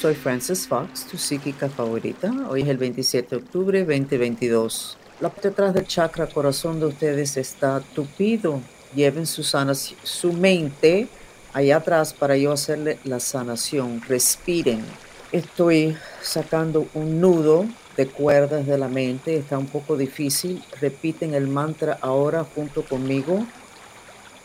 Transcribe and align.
Soy 0.00 0.14
Frances 0.14 0.68
Fox, 0.68 1.06
tu 1.06 1.18
psíquica 1.18 1.68
favorita. 1.68 2.32
Hoy 2.48 2.62
es 2.62 2.68
el 2.68 2.76
27 2.76 3.30
de 3.30 3.42
octubre 3.42 3.80
2022. 3.80 4.96
La 5.18 5.28
parte 5.28 5.48
atrás 5.48 5.74
del 5.74 5.88
chakra 5.88 6.28
corazón 6.28 6.78
de 6.78 6.86
ustedes 6.86 7.36
está 7.36 7.80
tupido. 7.96 8.60
Lleven 8.94 9.26
su, 9.26 9.42
su 9.42 10.32
mente 10.34 11.08
allá 11.52 11.78
atrás 11.78 12.12
para 12.12 12.36
yo 12.36 12.52
hacerle 12.52 13.00
la 13.02 13.18
sanación. 13.18 14.00
Respiren. 14.02 14.84
Estoy 15.32 15.96
sacando 16.22 16.86
un 16.94 17.20
nudo 17.20 17.66
de 17.96 18.06
cuerdas 18.06 18.68
de 18.68 18.78
la 18.78 18.86
mente. 18.86 19.36
Está 19.36 19.58
un 19.58 19.66
poco 19.66 19.96
difícil. 19.96 20.62
Repiten 20.80 21.34
el 21.34 21.48
mantra 21.48 21.98
ahora 22.00 22.44
junto 22.44 22.84
conmigo. 22.84 23.44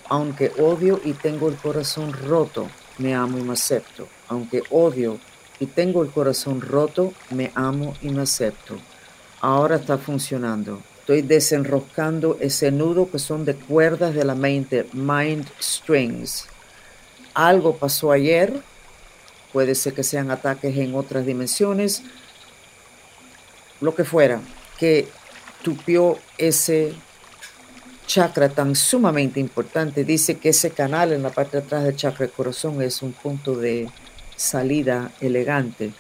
Aunque 0.10 0.52
odio 0.58 1.00
y 1.06 1.14
tengo 1.14 1.48
el 1.48 1.58
corazón 1.58 2.12
roto, 2.12 2.68
me 2.98 3.14
amo 3.14 3.38
y 3.38 3.44
me 3.44 3.54
acepto. 3.54 4.08
Aunque 4.28 4.64
odio 4.72 5.20
y 5.60 5.68
tengo 5.68 6.04
el 6.04 6.10
corazón 6.10 6.62
roto, 6.62 7.14
me 7.30 7.52
amo 7.56 7.96
y 8.02 8.10
me 8.10 8.22
acepto. 8.24 8.78
Ahora 9.42 9.76
está 9.76 9.98
funcionando. 9.98 10.82
Estoy 11.00 11.22
desenroscando 11.22 12.38
ese 12.40 12.72
nudo 12.72 13.12
que 13.12 13.20
son 13.20 13.44
de 13.44 13.56
cuerdas 13.56 14.16
de 14.16 14.24
la 14.24 14.36
mente, 14.36 14.88
mind 14.94 15.46
strings. 15.62 16.48
Algo 17.34 17.76
pasó 17.76 18.12
ayer, 18.12 18.54
puede 19.52 19.76
ser 19.76 19.94
que 19.94 20.04
sean 20.04 20.32
ataques 20.32 20.78
en 20.78 20.96
otras 20.96 21.26
dimensiones, 21.26 22.04
lo 23.82 23.94
que 23.96 24.06
fuera, 24.06 24.40
que 24.80 25.10
tupió 25.62 26.18
ese 26.38 26.94
chakra 28.08 28.50
tan 28.50 28.76
sumamente 28.76 29.40
importante. 29.40 30.04
Dice 30.06 30.38
que 30.38 30.50
ese 30.50 30.72
canal 30.72 31.12
en 31.12 31.24
la 31.24 31.32
parte 31.32 31.58
de 31.58 31.64
atrás 31.64 31.84
del 31.84 31.96
chakra 31.96 32.26
del 32.26 32.36
corazón 32.36 32.82
es 32.82 33.02
un 33.02 33.12
punto 33.12 33.56
de 33.56 33.90
salida 34.36 35.12
elegante 35.22 35.94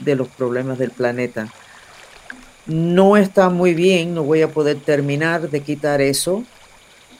de 0.00 0.16
los 0.16 0.28
problemas 0.28 0.78
del 0.78 0.90
planeta. 0.90 1.52
No 2.66 3.16
está 3.16 3.50
muy 3.50 3.74
bien, 3.74 4.14
no 4.14 4.22
voy 4.22 4.42
a 4.42 4.48
poder 4.48 4.80
terminar 4.80 5.50
de 5.50 5.60
quitar 5.60 6.00
eso. 6.00 6.44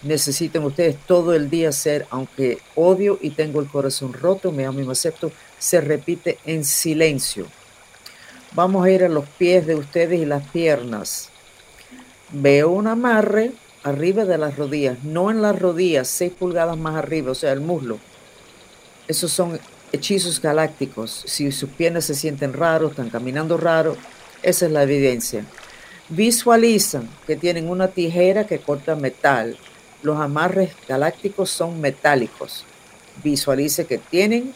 Necesitan 0.02 0.64
ustedes 0.64 0.96
todo 1.06 1.34
el 1.34 1.50
día 1.50 1.72
ser, 1.72 2.06
aunque 2.10 2.58
odio 2.74 3.18
y 3.20 3.30
tengo 3.30 3.60
el 3.60 3.68
corazón 3.68 4.12
roto, 4.12 4.52
me 4.52 4.66
amo 4.66 4.80
y 4.80 4.84
me 4.84 4.92
acepto, 4.92 5.32
se 5.58 5.80
repite 5.80 6.38
en 6.44 6.64
silencio. 6.64 7.46
Vamos 8.52 8.84
a 8.84 8.90
ir 8.90 9.04
a 9.04 9.08
los 9.08 9.26
pies 9.26 9.66
de 9.66 9.74
ustedes 9.74 10.20
y 10.20 10.24
las 10.24 10.46
piernas. 10.48 11.30
Veo 12.30 12.70
un 12.70 12.86
amarre 12.86 13.52
arriba 13.82 14.24
de 14.24 14.38
las 14.38 14.56
rodillas, 14.56 15.02
no 15.04 15.30
en 15.30 15.42
las 15.42 15.58
rodillas, 15.58 16.08
seis 16.08 16.32
pulgadas 16.32 16.76
más 16.76 16.96
arriba, 16.96 17.32
o 17.32 17.34
sea, 17.34 17.52
el 17.52 17.60
muslo. 17.60 17.98
Esos 19.08 19.30
son 19.30 19.58
hechizos 19.94 20.40
galácticos. 20.40 21.24
Si 21.26 21.50
sus 21.52 21.70
piernas 21.70 22.04
se 22.04 22.14
sienten 22.14 22.52
raros, 22.52 22.90
están 22.90 23.10
caminando 23.10 23.56
raro, 23.56 23.96
esa 24.42 24.66
es 24.66 24.72
la 24.72 24.82
evidencia. 24.82 25.44
Visualizan 26.08 27.08
que 27.26 27.36
tienen 27.36 27.68
una 27.70 27.88
tijera 27.88 28.46
que 28.46 28.58
corta 28.58 28.94
metal. 28.94 29.56
Los 30.02 30.20
amarres 30.20 30.72
galácticos 30.86 31.50
son 31.50 31.80
metálicos. 31.80 32.64
Visualice 33.22 33.86
que 33.86 33.98
tienen 33.98 34.54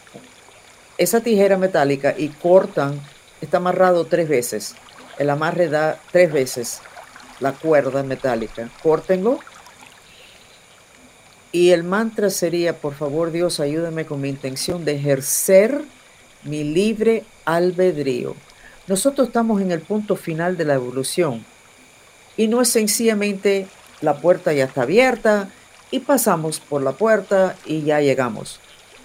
esa 0.97 1.21
tijera 1.21 1.57
metálica 1.57 2.13
y 2.17 2.27
cortan, 2.27 3.01
está 3.41 3.57
amarrado 3.57 4.05
tres 4.05 4.27
veces. 4.27 4.75
El 5.17 5.29
amarre 5.29 5.69
da 5.69 5.99
tres 6.11 6.31
veces 6.31 6.81
la 7.39 7.53
cuerda 7.53 8.03
metálica. 8.03 8.69
Córtenlo 8.83 9.39
y 11.51 11.71
el 11.71 11.83
mantra 11.83 12.29
sería, 12.29 12.77
por 12.77 12.93
favor 12.93 13.31
Dios, 13.31 13.59
ayúdame 13.59 14.05
con 14.05 14.21
mi 14.21 14.29
intención 14.29 14.85
de 14.85 14.95
ejercer 14.95 15.81
mi 16.43 16.63
libre 16.63 17.23
albedrío. 17.45 18.35
Nosotros 18.87 19.27
estamos 19.27 19.61
en 19.61 19.71
el 19.71 19.81
punto 19.81 20.15
final 20.15 20.57
de 20.57 20.65
la 20.65 20.75
evolución 20.75 21.45
y 22.37 22.47
no 22.47 22.61
es 22.61 22.69
sencillamente 22.69 23.67
la 24.01 24.17
puerta 24.17 24.53
ya 24.53 24.65
está 24.65 24.83
abierta 24.83 25.49
y 25.91 25.99
pasamos 25.99 26.59
por 26.59 26.81
la 26.81 26.93
puerta 26.93 27.55
y 27.65 27.81
ya 27.81 27.99
llegamos. 27.99 28.59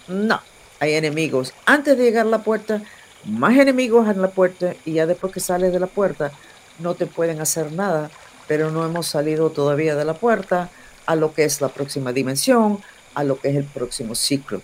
No, 0.07 0.41
hay 0.81 0.95
enemigos. 0.95 1.55
Antes 1.65 1.97
de 1.97 2.05
llegar 2.05 2.27
a 2.27 2.31
la 2.31 2.43
puerta, 2.43 2.83
más 3.25 3.57
enemigos 3.57 4.09
en 4.09 4.21
la 4.21 4.29
puerta 4.29 4.75
y 4.85 4.93
ya 4.93 5.07
después 5.07 5.33
que 5.33 5.41
sales 5.41 5.73
de 5.73 5.81
la 5.81 5.87
puerta 5.87 6.31
no 6.79 6.95
te 6.95 7.07
pueden 7.07 7.41
hacer 7.41 7.73
nada, 7.73 8.11
pero 8.47 8.71
no 8.71 8.85
hemos 8.85 9.07
salido 9.07 9.51
todavía 9.51 9.97
de 9.97 10.05
la 10.05 10.15
puerta 10.15 10.71
a 11.07 11.17
lo 11.17 11.35
que 11.35 11.45
es 11.45 11.61
la 11.61 11.69
próxima 11.69 12.13
dimensión, 12.13 12.81
a 13.15 13.25
lo 13.25 13.39
que 13.39 13.49
es 13.51 13.57
el 13.57 13.65
próximo 13.65 14.15
ciclo. 14.15 14.63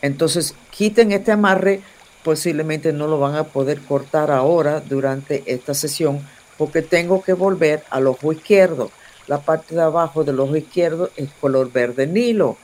Entonces, 0.00 0.54
quiten 0.70 1.12
este 1.12 1.32
amarre, 1.32 1.80
posiblemente 2.24 2.92
no 2.92 3.06
lo 3.06 3.18
van 3.18 3.36
a 3.36 3.44
poder 3.44 3.80
cortar 3.80 4.30
ahora 4.30 4.80
durante 4.80 5.42
esta 5.46 5.74
sesión, 5.74 6.20
porque 6.58 6.82
tengo 6.82 7.22
que 7.22 7.32
volver 7.32 7.84
al 7.90 8.06
ojo 8.06 8.32
izquierdo. 8.32 8.90
La 9.26 9.40
parte 9.40 9.74
de 9.74 9.82
abajo 9.82 10.24
del 10.24 10.40
ojo 10.40 10.56
izquierdo 10.56 11.10
es 11.16 11.30
color 11.40 11.70
verde 11.70 12.06
nilo. 12.06 12.56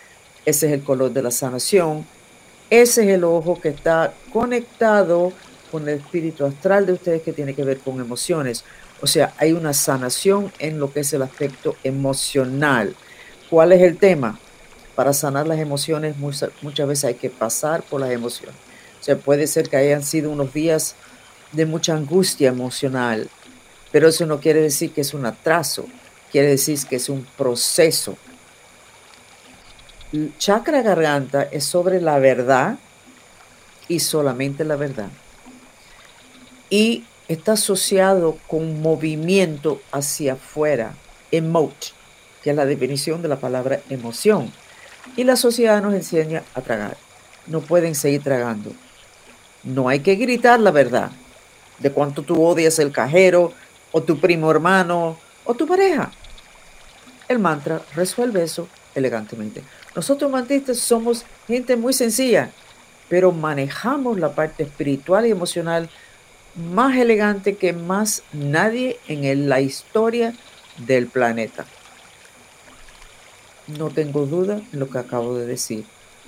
Ese 0.45 0.67
es 0.67 0.73
el 0.73 0.83
color 0.83 1.13
de 1.13 1.23
la 1.23 1.31
sanación. 1.31 2.05
Ese 2.71 3.05
es 3.05 3.09
el 3.09 3.25
ojo 3.25 3.61
que 3.61 3.69
está 3.69 4.13
conectado 4.33 5.33
con 5.71 5.89
el 5.89 5.99
espíritu 5.99 6.45
astral 6.45 6.87
de 6.87 6.95
ustedes 6.95 7.23
que 7.23 7.33
tiene 7.33 7.55
que 7.55 7.65
ver 7.65 7.79
con 7.79 8.01
emociones. 8.01 8.65
O 9.01 9.07
sea, 9.07 9.33
hay 9.39 9.53
una 9.53 9.73
sanación 9.73 10.53
en 10.59 10.81
lo 10.81 10.93
que 10.93 11.01
es 11.01 11.13
el 11.13 11.23
aspecto 11.23 11.77
emocional. 11.85 12.97
¿Cuál 13.49 13.73
es 13.73 13.83
el 13.83 13.97
tema? 13.97 14.39
Para 14.95 15.13
sanar 15.13 15.47
las 15.47 15.61
emociones 15.61 16.17
muchas, 16.17 16.51
veces 16.63 17.05
hay 17.05 17.15
que 17.15 17.31
pasar 17.31 17.83
por 17.83 18.01
las 18.01 18.11
emociones. 18.11 18.57
O 19.01 19.05
sea, 19.05 19.17
puede 19.17 19.47
ser 19.47 19.69
que 19.69 19.77
hayan 19.77 20.03
sido 20.03 20.31
unos 20.31 20.53
días 20.53 20.97
de 21.53 21.67
mucha 21.67 21.95
angustia 21.95 22.49
emocional, 22.49 23.31
pero 23.93 24.09
eso 24.09 24.27
no 24.27 24.41
quiere 24.41 24.61
decir 24.61 24.93
que 24.93 25.03
es 25.03 25.15
un 25.15 25.25
atraso, 25.25 25.87
quiere 26.33 26.49
decir 26.49 26.79
que 26.89 26.97
es 26.97 27.09
un 27.09 27.25
proceso. 27.37 28.17
El 30.13 30.37
chakra 30.39 30.83
garganta 30.83 31.45
es 31.45 31.65
sobre 31.65 32.01
la 32.01 32.19
verdad 32.19 32.79
y 33.87 34.01
solamente 34.01 34.65
la 34.65 34.77
verdad. 34.77 35.09
Y 36.71 37.05
está 37.29 37.53
asociado 37.53 38.39
con 38.47 38.81
movimiento 38.81 39.81
hacia 39.93 40.33
afuera, 40.33 40.95
emote, 41.31 41.89
que 42.43 42.51
es 42.51 42.57
la 42.57 42.65
definición 42.65 43.23
de 43.23 43.29
la 43.29 43.37
palabra 43.37 43.81
emoción. 43.91 44.51
Y 45.17 45.25
la 45.25 45.37
sociedad 45.37 45.83
nos 45.83 45.95
enseña 45.95 46.43
a 46.55 46.63
tragar. 46.63 46.97
No 47.47 47.61
pueden 47.61 47.95
seguir 47.95 48.23
tragando. 48.23 48.73
No 49.63 49.89
hay 49.89 50.01
que 50.01 50.17
gritar 50.17 50.61
la 50.61 50.71
verdad 50.71 51.11
de 51.79 51.93
cuánto 51.93 52.23
tú 52.23 52.43
odias 52.43 52.79
el 52.79 52.93
cajero 52.93 53.53
o 53.93 54.03
tu 54.03 54.19
primo 54.19 54.51
hermano 54.51 55.19
o 55.45 55.55
tu 55.55 55.67
pareja. 55.67 56.11
El 57.29 57.39
mantra 57.39 57.83
resuelve 57.95 58.43
eso 58.43 58.69
elegantemente. 58.95 59.63
Nosotros 59.95 60.31
mantistas 60.31 60.79
somos 60.79 61.25
gente 61.47 61.77
muy 61.77 61.93
sencilla, 61.93 62.51
pero 63.09 63.33
manejamos 63.33 64.19
la 64.19 64.35
parte 64.35 64.63
espiritual 64.63 65.27
y 65.27 65.31
emocional 65.31 65.91
más 66.59 66.97
elegante 66.97 67.57
que 67.57 67.73
más 67.73 68.23
nadie 68.33 68.99
en 69.07 69.49
la 69.49 69.61
historia 69.61 70.35
del 70.87 71.07
planeta. 71.07 71.67
No 73.69 73.91
tengo 73.91 74.27
duda 74.27 74.61
en 74.73 74.81
lo 74.81 74.89
que 74.89 74.99
acabo 74.99 75.37
de 75.37 75.47
decir. 75.47 75.85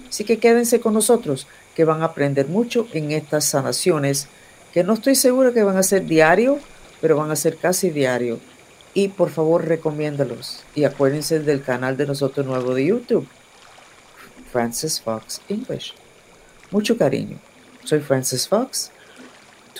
Así 0.09 0.25
que 0.25 0.39
quédense 0.39 0.81
con 0.81 0.95
nosotros, 0.95 1.47
que 1.75 1.85
van 1.85 2.03
a 2.03 2.07
aprender 2.07 2.49
mucho 2.49 2.87
en 2.93 3.13
estas 3.13 3.45
sanaciones, 3.45 4.29
que 4.73 4.85
no 4.85 4.95
estoy 4.95 5.15
seguro 5.15 5.53
que 5.53 5.63
van 5.63 5.77
a 5.77 5.83
ser 5.83 6.07
diario, 6.07 6.59
pero 7.01 7.17
van 7.17 7.31
a 7.31 7.37
ser 7.37 7.57
casi 7.57 7.91
diario. 7.91 8.39
Y 8.95 9.09
por 9.09 9.31
favor, 9.31 9.67
recomiéndalos. 9.67 10.65
Y 10.75 10.85
acuérdense 10.85 11.41
del 11.41 11.63
canal 11.63 11.97
de 11.97 12.07
nosotros 12.07 12.47
nuevo 12.47 12.75
de 12.75 12.87
YouTube, 12.87 13.27
Francis 14.53 15.01
Fox 15.01 15.41
English. 15.49 15.95
Mucho 16.71 16.97
cariño. 16.97 17.39
Soy 17.85 18.01
Francis 18.01 18.49
Fox 18.49 18.91